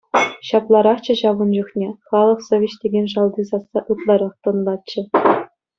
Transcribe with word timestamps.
Ҫапларахчӗ 0.47 1.13
ҫав 1.19 1.37
ун 1.45 1.51
чухне, 1.57 1.89
халӑх 2.15 2.39
совеҫ 2.49 2.73
текен 2.85 3.07
шалти 3.15 3.43
сасса 3.53 3.79
ытларах 3.95 4.33
тӑнлатчӗ. 4.47 5.01